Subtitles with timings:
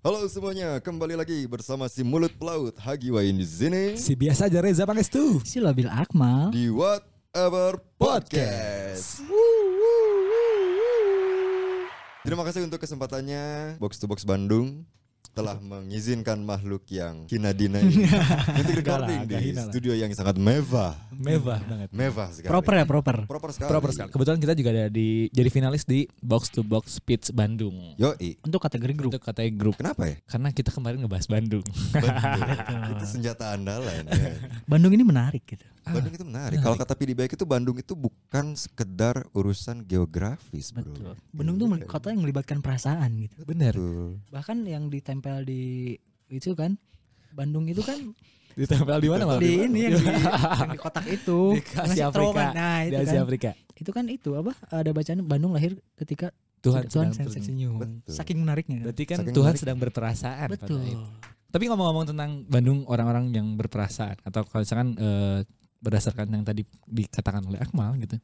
[0.00, 4.64] Halo semuanya, kembali lagi bersama si mulut pelaut Hagi Wain di sini Si biasa aja
[4.64, 5.44] Reza Pangestu.
[5.44, 6.48] Si Labil Akmal.
[6.56, 9.20] di Whatever Podcast.
[12.24, 14.88] Terima kasih untuk kesempatannya Box to Box Bandung
[15.30, 18.04] telah mengizinkan makhluk yang hina dina ini
[18.56, 21.88] untuk recording di studio yang sangat mewah, Mewah banget.
[21.92, 22.50] mewah sekali.
[22.50, 23.16] Proper ya, proper.
[23.24, 23.70] Proper sekali.
[23.70, 24.08] Proper sekali.
[24.10, 27.94] Kebetulan kita juga ada di jadi finalis di Box to Box Pitch Bandung.
[27.96, 28.40] Yoi.
[28.42, 29.10] Untuk kategori grup.
[29.12, 29.76] Untuk katanya grup.
[29.78, 30.16] Kenapa ya?
[30.26, 31.64] Karena kita kemarin ngebahas Bandung.
[31.92, 32.90] Bandung.
[32.98, 34.02] itu senjata andalan.
[34.08, 34.34] ya.
[34.66, 35.64] Bandung ini menarik gitu.
[35.82, 36.58] Bandung itu menarik.
[36.58, 40.84] Kalau kata Pidi Baik itu Bandung itu bukan sekedar urusan geografis, bro.
[40.84, 41.12] Betul.
[41.30, 41.86] Bandung tuh Iya.
[41.86, 43.40] kota yang melibatkan perasaan gitu.
[43.42, 43.72] Bener.
[43.72, 44.20] Betul.
[44.28, 45.96] Bahkan yang ditempel di
[46.28, 46.76] itu kan
[47.30, 47.96] Bandung itu kan
[48.50, 49.38] Ditempel di mana Mal?
[49.38, 51.54] di ini yang di, yang di kotak itu.
[51.56, 52.50] Di Asia Afrika.
[52.50, 53.24] Nah, Di itu Asia kan.
[53.24, 53.50] Afrika.
[53.72, 54.52] Itu kan itu apa?
[54.68, 57.46] Ada bacaan Bandung lahir ketika Tuhan, Tuhan sedang tersenyum.
[57.46, 57.74] senyum.
[57.78, 58.12] Betul.
[58.12, 58.76] Saking menariknya.
[58.76, 58.84] kan?
[58.90, 59.62] Berarti kan Saking Tuhan menarik.
[59.62, 60.82] sedang berperasaan pada Betul.
[60.82, 60.98] itu.
[61.48, 65.38] Tapi ngomong-ngomong tentang Bandung orang-orang yang berperasaan atau kalau misalkan eh,
[65.80, 68.16] berdasarkan yang tadi dikatakan oleh Akmal gitu.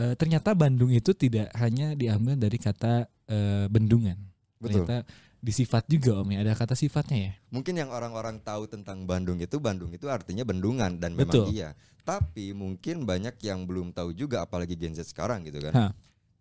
[0.00, 4.16] eh, ternyata Bandung itu tidak hanya diambil dari kata eh, bendungan.
[4.56, 4.88] Betul.
[4.88, 4.96] Ternyata
[5.42, 7.32] disifat juga Om ya, ada kata sifatnya ya.
[7.50, 11.50] Mungkin yang orang-orang tahu tentang Bandung itu Bandung itu artinya bendungan dan Betul.
[11.50, 11.70] memang iya.
[12.02, 15.74] Tapi mungkin banyak yang belum tahu juga apalagi Gen Z sekarang gitu kan.
[15.74, 15.92] Hah.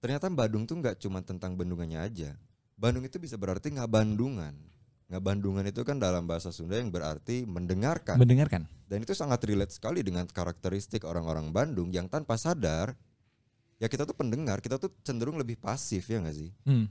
[0.02, 2.34] Ternyata Bandung tuh nggak cuma tentang bendungannya aja.
[2.78, 4.54] Bandung itu bisa berarti nggak bandungan.
[5.12, 8.16] Nggak bandungan itu kan dalam bahasa Sunda yang berarti mendengarkan.
[8.16, 8.64] Mendengarkan.
[8.88, 12.96] Dan itu sangat relate sekali dengan karakteristik orang-orang Bandung yang tanpa sadar
[13.76, 16.56] ya kita tuh pendengar, kita tuh cenderung lebih pasif ya nggak sih?
[16.64, 16.88] Hmm.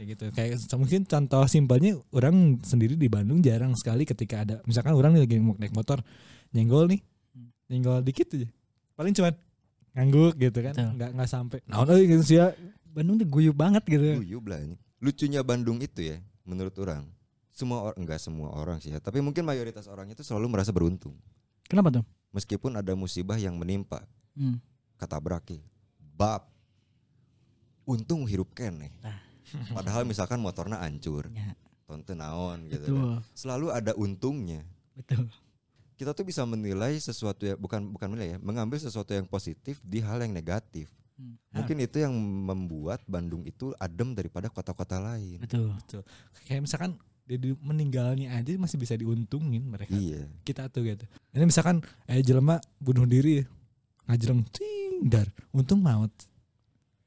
[0.00, 0.24] Kayak gitu.
[0.32, 5.28] Kayak mungkin contoh simpelnya orang sendiri di Bandung jarang sekali ketika ada misalkan orang nih
[5.28, 6.00] lagi mau naik motor
[6.56, 7.04] nyenggol nih.
[7.68, 8.48] Nyenggol dikit aja.
[8.96, 9.36] Paling cuman
[9.92, 10.72] ngangguk gitu kan.
[10.72, 10.90] Betul.
[10.96, 11.58] Nggak nggak sampai.
[11.68, 12.56] Nah, euy gitu sih ya.
[12.88, 14.24] Bandung tuh guyup banget gitu.
[14.24, 14.80] Guyub lah ini.
[15.04, 17.06] Lucunya Bandung itu ya, menurut orang,
[17.58, 21.18] semua orang enggak semua orang sih ya, tapi mungkin mayoritas orang itu selalu merasa beruntung.
[21.66, 22.04] Kenapa tuh?
[22.30, 24.06] Meskipun ada musibah yang menimpa,
[24.38, 24.62] Hmm.
[24.94, 25.58] kata Braki,
[26.14, 26.46] bab
[27.82, 28.94] untung hirup kene.
[29.02, 29.18] Nah.
[29.76, 31.56] Padahal misalkan motornya hancur, Ya,
[31.88, 33.00] tonton naon gitu betul.
[33.18, 33.24] kan.
[33.34, 34.60] Selalu ada untungnya.
[34.94, 35.26] Betul.
[35.98, 39.98] Kita tuh bisa menilai sesuatu ya bukan bukan menilai ya, mengambil sesuatu yang positif di
[39.98, 40.92] hal yang negatif.
[41.18, 41.34] Hmm.
[41.50, 45.42] Mungkin itu yang membuat Bandung itu adem daripada kota-kota lain.
[45.42, 45.74] Betul.
[46.46, 46.94] Kayak misalkan
[47.28, 49.92] dia di- meninggalnya aja masih bisa diuntungin mereka.
[49.92, 50.24] Iya.
[50.42, 51.04] Kita tuh gitu.
[51.36, 53.44] Ini misalkan eh jelema bunuh diri
[54.08, 56.08] ngajreng ting dar untung maut.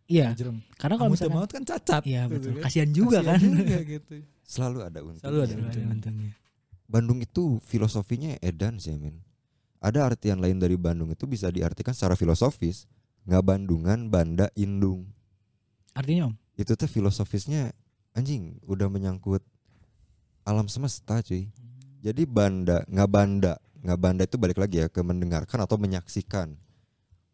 [0.05, 0.29] Iya.
[0.29, 0.61] Ngajreng.
[0.77, 2.05] Karena kalau misalkan maut kan cacat.
[2.05, 2.51] Iya gitu betul.
[2.53, 2.63] kan.
[2.69, 3.57] Kasihan juga Kasihan kan.
[3.57, 4.13] juga gitu.
[4.53, 5.23] Selalu ada untungnya.
[5.25, 6.31] Selalu ada untungnya.
[6.85, 9.25] Bandung itu filosofinya edan sih men.
[9.81, 12.85] Ada artian lain dari Bandung itu bisa diartikan secara filosofis.
[13.25, 15.09] Nggak Bandungan, Banda, Indung.
[15.97, 16.35] Artinya Om?
[16.53, 17.73] Itu tuh filosofisnya
[18.13, 19.41] anjing udah menyangkut
[20.45, 21.49] alam semesta cuy.
[22.01, 23.53] Jadi Banda, nggak Banda,
[23.85, 26.57] nggak Banda itu balik lagi ya ke mendengarkan atau menyaksikan.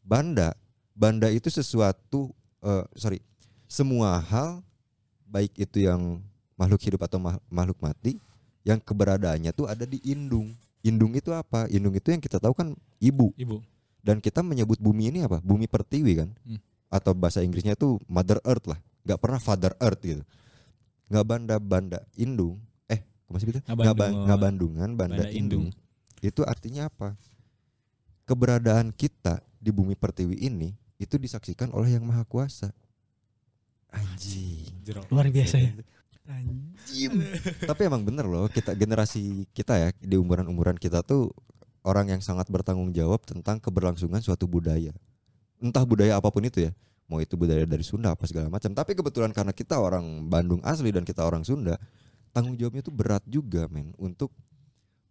[0.03, 0.55] Banda,
[0.91, 3.23] Banda itu sesuatu, eh, sorry,
[3.67, 4.63] semua hal
[5.27, 6.23] baik itu yang
[6.55, 7.19] makhluk hidup atau
[7.51, 8.17] makhluk mati
[8.67, 10.51] yang keberadaannya tuh ada di indung.
[10.83, 11.67] Indung itu apa?
[11.71, 13.59] Indung itu yang kita tahu kan ibu Ibu.
[14.03, 15.39] dan kita menyebut bumi ini apa?
[15.39, 16.29] Bumi pertiwi kan?
[16.43, 16.59] Hmm.
[16.87, 18.79] Atau bahasa Inggrisnya itu Mother Earth lah.
[19.07, 20.23] Nggak pernah Father Earth gitu.
[21.07, 22.59] Nggak banda banda indung.
[23.27, 23.59] Masih gitu?
[23.61, 24.23] Nggak Nggak ba- Bandung.
[24.23, 25.67] nggak bandungan banda, Banda indung.
[25.69, 25.85] indung.
[26.19, 27.13] Itu artinya apa?
[28.23, 32.71] Keberadaan kita di bumi pertiwi ini itu disaksikan oleh yang maha kuasa.
[33.89, 34.67] Anjing.
[35.09, 35.71] Luar biasa ya.
[36.27, 37.23] Anjing.
[37.63, 41.31] Tapi emang bener loh kita generasi kita ya di umuran-umuran kita tuh
[41.83, 44.91] orang yang sangat bertanggung jawab tentang keberlangsungan suatu budaya.
[45.57, 46.71] Entah budaya apa pun itu ya.
[47.07, 48.75] Mau itu budaya dari Sunda apa segala macam.
[48.75, 51.79] Tapi kebetulan karena kita orang Bandung asli dan kita orang Sunda,
[52.31, 54.31] tanggung jawabnya tuh berat juga men untuk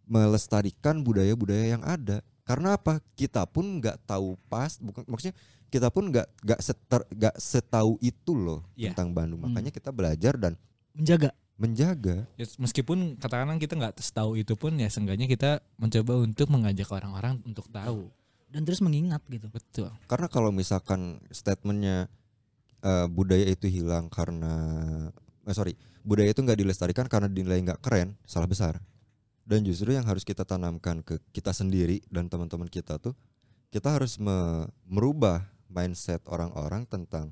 [0.07, 2.23] melestarikan budaya-budaya yang ada.
[2.47, 3.03] Karena apa?
[3.13, 5.35] Kita pun nggak tahu pas, bukan maksudnya
[5.67, 8.95] kita pun nggak nggak seter nggak setahu itu loh Iya.
[8.95, 9.43] tentang Bandung.
[9.43, 9.51] Hmm.
[9.51, 10.55] Makanya kita belajar dan
[10.95, 11.35] Menjaga.
[11.59, 12.23] menjaga.
[12.39, 17.43] Ya, meskipun katakanlah kita nggak tahu itu pun ya seenggaknya kita mencoba untuk mengajak orang-orang
[17.43, 18.07] untuk tahu.
[18.47, 19.51] Dan terus mengingat gitu.
[19.51, 19.91] Betul.
[20.07, 22.07] Karena kalau misalkan statementnya
[22.79, 24.53] eh, budaya itu hilang karena
[25.47, 25.73] eh, sorry
[26.03, 28.77] budaya itu nggak dilestarikan karena dinilai nggak keren, salah besar.
[29.41, 33.15] Dan justru yang harus kita tanamkan ke kita sendiri dan teman-teman kita tuh
[33.67, 37.31] kita harus me- merubah mindset orang-orang tentang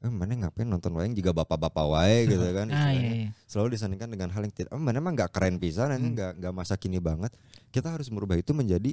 [0.00, 3.28] eh mana ngapain nonton wayang jika bapak-bapak wae gitu kan Ah iya, iya.
[3.44, 6.12] selalu disandingkan dengan hal yang tidak oh, mana emang nggak keren pisan ini Hmm.
[6.12, 7.32] nggak nggak masa kini banget
[7.68, 8.92] kita harus merubah itu menjadi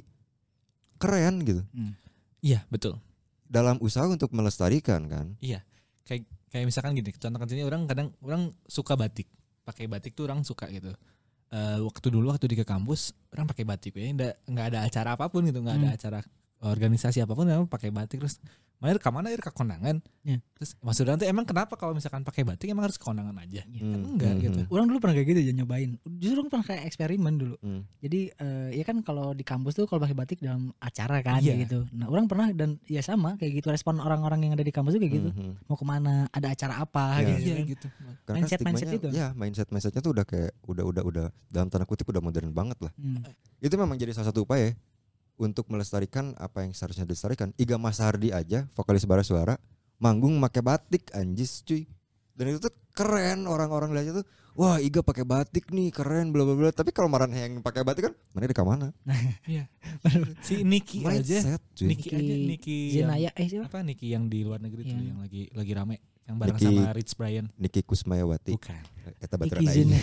[0.96, 1.92] keren gitu Hmm.
[2.40, 2.96] Iya betul.
[3.44, 5.26] dalam usaha untuk melestarikan kan
[6.02, 9.26] Kayak kayak misalkan gini, contoh kecilnya orang kadang orang suka batik.
[9.62, 10.90] pakai batik tuh orang suka gitu.
[11.52, 15.14] Eh, waktu dulu waktu di ke kampus orang pakai batik ya nggak nggak ada acara
[15.14, 15.96] apa pun gitu nggak ada Hmm.
[15.96, 16.20] acara
[16.62, 18.38] organisasi apa pun orang pakai batik terus
[18.78, 20.38] mana ke mana ke kondangan Ya.
[20.54, 23.62] terus maksud orang tuh emang kenapa kalau misalkan pakai batik emang harus ke kondangan aja
[23.64, 23.82] Iya.
[23.84, 25.90] kan Hmm, enggak hmm, gitu Orang dulu pernah kayak gitu aja nyobain.
[26.16, 27.56] Justru orang pernah kayak eksperimen dulu.
[27.58, 27.82] Hmm.
[27.98, 31.66] Jadi eh, ya kan kalau di kampus tuh kalau pakai batik dalam acara kan kayak
[31.66, 31.86] gitu.
[31.92, 35.00] Nah orang pernah dan ya sama kayak gitu respon orang-orang yang ada di kampus tuh
[35.00, 35.30] kayak gitu.
[35.32, 35.52] Mhm.
[35.64, 36.14] Mau ke mana?
[36.28, 37.06] Ada acara apa?
[37.18, 37.26] Iya.
[37.28, 37.42] gitu.
[37.42, 37.64] iya kan.
[37.68, 37.86] gitu
[38.22, 39.08] Karena Mindset- mindset itu.
[39.10, 42.78] ya mindset mindsetnya tuh udah kayak udah udah udah dalam tanda kutip udah modern banget
[42.78, 42.92] lah.
[42.94, 43.26] Hmm.
[43.58, 44.70] Itu memang jadi salah satu upaya
[45.42, 47.50] untuk melestarikan apa yang seharusnya dilestarikan.
[47.58, 49.58] Iga Mas Hardi aja, vokalis bara suara,
[49.98, 51.84] manggung pakai batik anjis cuy.
[52.32, 56.54] Dan itu tuh keren orang-orang lihatnya tuh, wah Iga pakai batik nih keren bla bla
[56.54, 56.70] bla.
[56.70, 58.86] Tapi kalau marah yang pakai batik kan, mana di mana?
[60.46, 61.58] si Niki aja.
[61.78, 63.66] Niki aja Niki Zenaya eh siapa?
[63.68, 66.78] apa Niki yang di luar negeri tuh Yang- yang lagi lagi rame yang bareng Niki-
[66.78, 68.54] sama Rich Brian Niki Kusmayawati.
[68.54, 68.82] bukan
[69.18, 69.90] Eta Iki baterai Zen.
[69.90, 69.98] aing.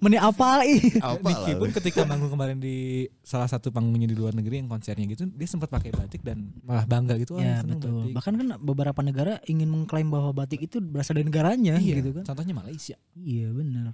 [0.00, 0.80] Meni apal ih.
[1.04, 2.76] Apa Niki pun ketika manggung kemarin di
[3.20, 6.88] salah satu panggungnya di luar negeri yang konsernya gitu dia sempat pakai batik dan malah
[6.88, 8.08] bangga gitu "Wah, Ya betul.
[8.08, 12.16] batik." Bahkan kan beberapa negara ingin mengklaim bahwa batik itu berasal dari negaranya iya, gitu
[12.16, 12.24] kan.
[12.24, 13.92] contohnya Malaysia Iya benar.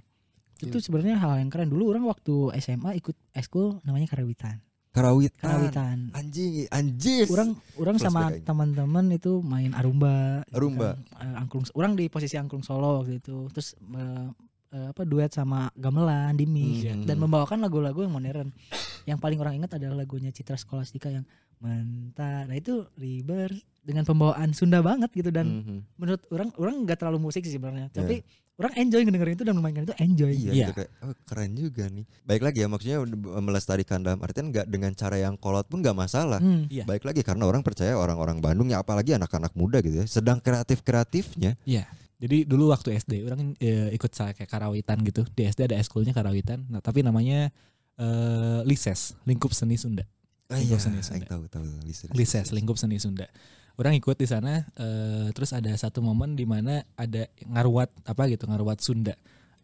[0.55, 1.67] Itu sebenarnya hal yang keren.
[1.67, 4.63] Dulu orang waktu SMA ikut eskul namanya karawitan.
[4.89, 5.43] Karawitan.
[5.43, 5.97] Karawitan.
[6.11, 7.27] Anjing, anjis.
[7.27, 10.47] Orang orang sama teman-teman itu main arumba.
[10.47, 10.95] gitu Arumba.
[11.11, 11.27] kan.
[11.27, 11.63] Eh, angklung.
[11.73, 13.51] Orang di posisi angklung Solo waktu itu.
[13.51, 14.27] Terus eh,
[14.71, 17.03] apa duet sama gamelan di mix Hmm.
[17.03, 18.55] dan membawakan lagu-lagu yang modern.
[19.03, 22.43] Yang paling orang ingat adalah lagunya Citra Skolastika yang Mentah.
[22.45, 25.77] Nah itu River dengan pembawaan Sunda banget gitu dan Mhm.
[25.95, 28.25] menurut orang orang nggak terlalu musik sih sebenarnya tapi
[28.55, 30.53] orang enjoy ngedengerin itu dan memainkan itu enjoy Iya, Iya.
[30.63, 32.05] gitu kayak oh, keren juga nih.
[32.23, 32.97] Baik lagi ya maksudnya
[33.37, 36.39] melestarikan dalam artian nggak dengan cara yang kolot pun nggak masalah.
[36.39, 36.63] Hmm.
[36.67, 36.83] Iya.
[36.83, 41.59] Baik lagi karena orang percaya orang-orang Bandung ya apalagi anak-anak muda gitu ya, sedang kreatif-kreatifnya.
[41.63, 41.83] Iya.
[42.15, 45.27] Jadi dulu waktu SD orang eh, ikut sa- kayak karawitan gitu.
[45.27, 46.63] Di SD ada eskulnya karawitan.
[46.65, 47.51] Nah, tapi namanya
[47.95, 50.07] eh Lises, Lingkup Seni Sunda.
[50.45, 51.25] Ah, Lingkup iya, seni Sunda.
[51.25, 52.07] tahu tahu Lises.
[52.11, 53.27] Lises, Lingkup Seni Sunda.
[53.75, 58.47] Orang ikut di sana eh, terus ada satu momen di mana ada ngaruat apa gitu,
[58.47, 59.11] ngaruat Sunda.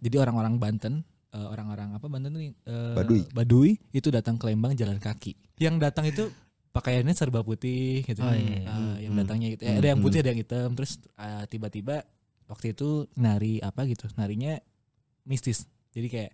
[0.03, 0.93] Jadi orang-orang Banten
[1.31, 3.21] eh, orang-orang apa Banten nih eh, Baduy.
[3.31, 5.35] Baduy itu datang ke Lembang jalan kaki.
[5.63, 6.27] Yang datang itu
[6.71, 8.19] pakaiannya serba putih gitu.
[8.23, 8.99] Oh, iya.
[8.99, 9.19] Yang Hmm.
[9.23, 9.61] datangnya gitu.
[9.63, 10.23] Eh, Hmm, ada yang putih, hmm.
[10.23, 10.69] ada yang hitam.
[10.75, 11.95] Terus eh, tiba-tiba
[12.51, 14.11] waktu itu nari apa gitu.
[14.19, 14.59] Narinya
[15.23, 15.63] mistis.
[15.95, 16.31] Jadi kayak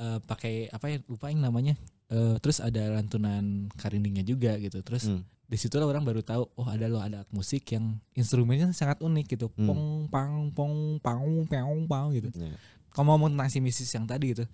[0.00, 1.76] eh, pakai apa ya lupa yang namanya.
[2.14, 3.42] Eh, terus ada lantunan
[3.74, 4.78] karindingnya juga gitu.
[4.80, 5.26] Terus Hmm.
[5.44, 8.98] di situ lah orang baru tahu oh ada loh ada alat musik yang instrumennya sangat
[8.98, 9.50] unik gitu.
[9.52, 9.66] Hmm.
[9.66, 12.30] Pong pang pong pang pang pang gitu.
[12.32, 12.54] Iya.
[12.88, 14.46] Kalau ngomong tentang si mistis yang tadi gitu.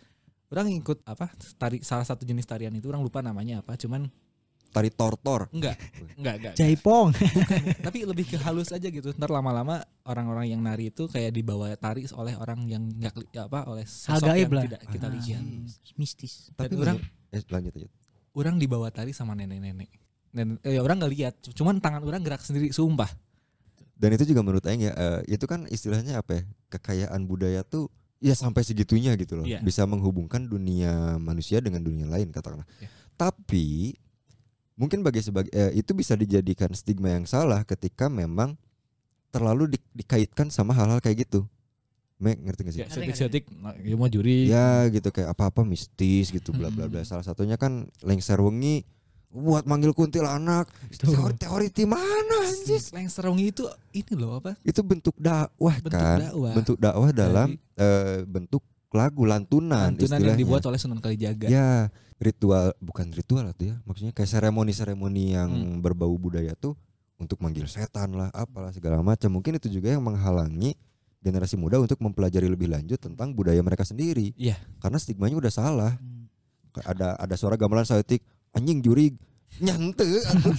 [0.49, 4.09] Orang ikut apa tari salah satu jenis tarian itu orang lupa namanya apa cuman
[4.71, 5.51] Tari tortor.
[5.51, 5.75] enggak
[6.15, 6.55] enggak enggak, enggak.
[6.55, 7.11] Jaipong
[7.87, 12.07] tapi lebih ke halus aja gitu ntar lama-lama orang-orang yang nari itu kayak dibawa tari
[12.09, 14.65] oleh orang yang nggak keli- apa oleh sosok yang lah.
[14.65, 15.43] tidak kita Ah, lihat
[15.97, 16.99] mistis Tapi Dan orang
[17.31, 17.89] eh, lanjut aja.
[18.37, 19.91] orang dibawa tari sama nenek-nenek
[20.31, 23.11] dan eh, orang nggak lihat cuman tangan orang gerak sendiri sumpah
[24.01, 26.43] Dan itu juga menurut Aing ya, eh, itu kan istilahnya apa ya?
[26.73, 29.45] Kekayaan budaya tuh ya sampai segitunya gitu loh.
[29.45, 29.61] Iya.
[29.61, 32.65] Bisa menghubungkan dunia manusia dengan dunia lain katakanlah.
[32.81, 32.89] Iya.
[33.21, 33.93] Tapi
[34.73, 38.57] mungkin bagi sebagai eh, itu bisa dijadikan stigma yang salah ketika memang
[39.29, 41.45] terlalu di- dikaitkan sama hal-hal kayak gitu.
[42.21, 42.81] Mek ngerti gak sih?
[42.83, 47.01] Ngerti, setik-setik nah, ya mau juri Ya gitu kayak apa-apa mistis gitu bla bla bla.
[47.01, 48.85] Salah satunya kan lengser wengi
[49.27, 50.69] buat manggil kuntilanak.
[50.93, 52.91] Teori, teori di mana anjis?
[52.91, 56.19] lengser wengi itu ini loh apa Itu bentuk dakwah bentuk kan.
[56.21, 60.29] dakwah bentuk dakwah dalam Dari- eh, bentuk lagu lantunan, lantunan istilahnya.
[60.29, 65.49] yang dibuat oleh Sunan Kalijaga Ya ritual bukan ritual tuh ya, maksudnya kayak seremoni-seremoni yang
[65.49, 65.79] Hmm.
[65.79, 66.75] berbau budaya tuh
[67.17, 69.31] untuk manggil setan lah, apalah segala macam.
[69.31, 70.75] Mungkin itu juga yang menghalangi
[71.21, 74.33] generasi muda untuk mempelajari lebih lanjut tentang budaya mereka sendiri.
[74.35, 74.57] Iya.
[74.79, 75.93] Karena stigmanya udah salah.
[75.97, 76.27] Hmm.
[76.73, 79.15] Ada ada suara gamelan saeutik anjing jurig
[79.59, 80.07] nyante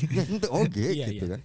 [0.05, 1.31] nyante oke Iya, gitu iya.
[1.35, 1.41] kan.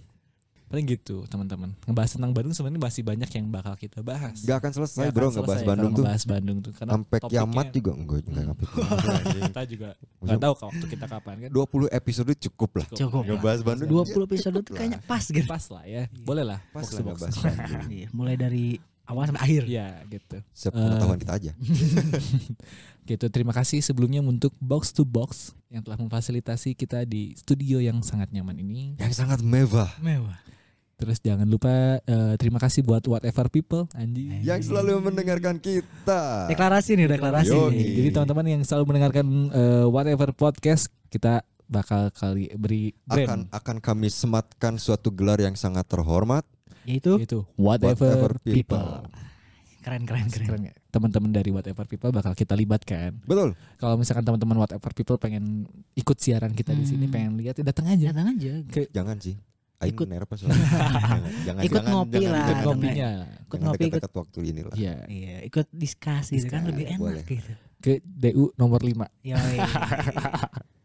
[0.67, 4.73] paling gitu teman-teman ngebahas tentang Bandung sebenarnya masih banyak yang bakal kita bahas Gak akan
[4.75, 6.03] selesai bro akan ngebahas selesai Bandung tuh.
[6.03, 8.71] ngebahas Bandung tuh karena Sampai kiamat juga enggak enggak ngapain.
[9.47, 12.87] kita juga nggak tahu kalau waktu kita kapan kan 20 episode cukup lah.
[12.91, 13.31] Cukup lah.
[13.31, 13.89] Ngebahas Bandung.
[13.95, 17.83] 20 episode itu kayaknya pas gitu pas lah ya boleh lah Pas lah ngebahas Bandung.
[17.87, 18.67] Iya, mulai dari
[19.07, 21.53] awal sampai akhir ya gitu Sepengetahuan kita aja.
[23.09, 28.03] gitu terima kasih sebelumnya untuk box to box yang telah memfasilitasi kita di studio yang
[28.03, 29.91] sangat nyaman ini Yang sangat mewah.
[29.99, 30.35] mewah
[30.97, 31.69] terus jangan lupa
[32.01, 36.49] eh, terima kasih buat whatever people anjing Yang selalu mendengarkan kita.
[36.49, 37.77] deklarasi nih deklarasi Yogi.
[37.77, 37.89] nih.
[37.95, 43.77] jadi teman-teman yang selalu mendengarkan eh, whatever podcast kita bakal kali beri Akan brand akan
[43.79, 46.47] kami sematkan suatu gelar yang sangat terhormat.
[46.87, 48.55] Yaitu itu whatever, Whatever people.
[48.55, 48.89] people.
[49.83, 50.47] Keren keren keren.
[50.49, 50.63] Keren?
[50.89, 53.23] Teman-teman dari Whatever People bakal kita libatkan.
[53.23, 53.55] Betul.
[53.77, 55.63] Kalau misalkan teman-teman Whatever People pengen
[55.93, 57.13] ikut siaran kita di sini, Hmm.
[57.13, 58.11] pengen lihat, ya datang aja.
[58.11, 58.53] Datang aja.
[58.91, 59.39] Jangan sih.
[59.77, 60.09] Aing Ikut.
[60.09, 60.57] nervous soalnya.
[60.57, 62.41] jangan, jangan, Ikut jangan, ngopi jangan, lah.
[62.41, 63.11] Ikut Jangan- ngopinya.
[63.45, 64.75] Ikut ngopi ikut waktu inilah.
[64.75, 64.95] Iya.
[65.07, 67.23] Iya, ikut diskusi gitu kan lebih enak boleh.
[67.23, 67.53] gitu.
[67.77, 69.57] Ke DU nomor 5 Yoi.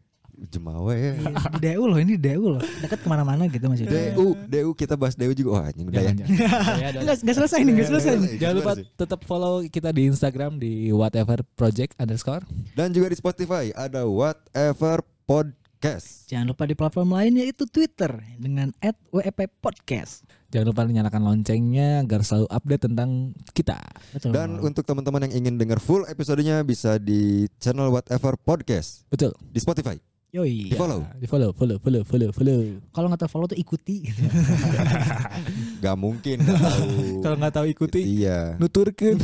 [0.50, 1.12] Jemawa ya.
[1.14, 3.92] Iya, di DU loh ini DU loh dekat ke mana-mana gitu Mas Yudi.
[3.92, 5.50] DU, DU kita bahas DU juga.
[5.54, 6.10] Wah, anjing udah ya.
[6.10, 6.74] Jangan, jangan.
[6.82, 8.30] Ya, Nggak nggak selesai nih nggak selesai nih.
[8.40, 12.42] Jangan lupa tetap follow kita di Instagram di whatever project underscore.
[12.74, 16.30] Dan juga di Spotify ada Whatever Podcast.
[16.30, 18.70] Jangan lupa di platform lainnya itu Twitter dengan
[19.10, 20.22] @wep podcast.
[20.52, 23.80] Jangan lupa nyalakan loncengnya agar selalu update tentang kita.
[24.12, 24.36] Betul.
[24.36, 29.32] Dan untuk teman-teman yang ingin dengar full episodenya bisa di channel Whatever Podcast Betul.
[29.40, 29.96] di Spotify.
[30.32, 30.72] Yoi.
[30.72, 31.04] Di follow.
[31.20, 32.60] Di follow, follow, follow, follow, follow.
[32.88, 34.08] Kalau nggak tahu follow tuh ikuti.
[35.84, 36.40] Gak mungkin.
[37.20, 38.56] Kalau nggak tahu ikuti, Iya.
[38.56, 39.20] nuturkan.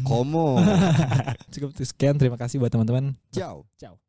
[0.00, 0.56] Komo.
[1.52, 2.16] Cukup sekian.
[2.16, 3.12] Terima kasih buat teman-teman.
[3.28, 3.68] Ciao.
[3.76, 4.00] Ciao.